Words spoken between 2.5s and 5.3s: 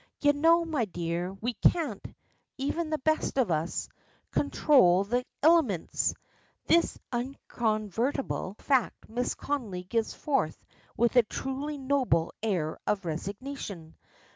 (even the best of us) conthrol the